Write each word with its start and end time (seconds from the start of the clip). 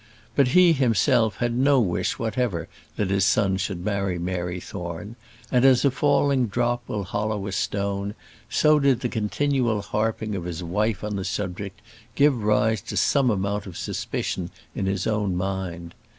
But 0.35 0.47
he, 0.57 0.73
himself, 0.73 1.35
had 1.37 1.53
no 1.53 1.79
wish 1.79 2.17
whatever 2.17 2.67
that 2.95 3.11
his 3.11 3.23
son 3.23 3.57
should 3.57 3.85
marry 3.85 4.17
Mary 4.17 4.59
Thorne; 4.59 5.15
and 5.51 5.63
as 5.63 5.85
a 5.85 5.91
falling 5.91 6.47
drop 6.47 6.81
will 6.89 7.03
hollow 7.03 7.45
a 7.45 7.51
stone, 7.51 8.15
so 8.49 8.79
did 8.79 9.01
the 9.01 9.09
continual 9.09 9.83
harping 9.83 10.33
of 10.35 10.45
his 10.45 10.63
wife 10.63 11.03
on 11.03 11.17
the 11.17 11.23
subject 11.23 11.83
give 12.15 12.43
rise 12.43 12.81
to 12.81 12.97
some 12.97 13.29
amount 13.29 13.67
of 13.67 13.77
suspicion 13.77 14.49
in 14.73 14.87
his 14.87 15.05
own 15.05 15.35
mind. 15.35 15.93